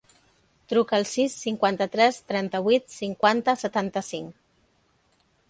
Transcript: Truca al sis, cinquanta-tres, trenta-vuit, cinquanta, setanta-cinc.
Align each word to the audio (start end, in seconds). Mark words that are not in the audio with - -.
Truca 0.71 0.95
al 0.99 1.03
sis, 1.09 1.35
cinquanta-tres, 1.41 2.17
trenta-vuit, 2.31 2.89
cinquanta, 2.95 3.57
setanta-cinc. 3.67 4.35